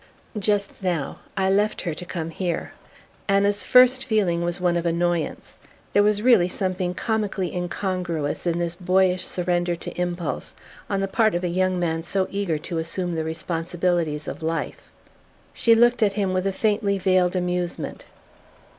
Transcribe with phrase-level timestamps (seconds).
[0.39, 1.19] "Just now.
[1.37, 2.71] I left her to come here."
[3.29, 5.59] Anna's first feeling was one of annoyance.
[5.93, 10.55] There was really something comically incongruous in this boyish surrender to impulse
[10.89, 14.89] on the part of a young man so eager to assume the responsibilities of life.
[15.53, 18.05] She looked at him with a faintly veiled amusement.